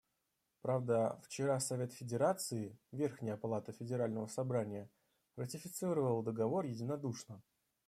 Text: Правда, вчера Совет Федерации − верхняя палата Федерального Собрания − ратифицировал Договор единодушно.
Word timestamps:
Правда, 0.63 1.21
вчера 1.21 1.59
Совет 1.59 1.93
Федерации 1.93 2.69
− 2.71 2.79
верхняя 2.91 3.37
палата 3.37 3.71
Федерального 3.71 4.25
Собрания 4.25 4.85
− 4.85 4.87
ратифицировал 5.39 6.23
Договор 6.23 6.65
единодушно. 6.65 7.43